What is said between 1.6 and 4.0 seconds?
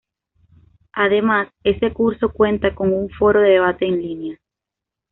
ese curso cuenta con un foro de debate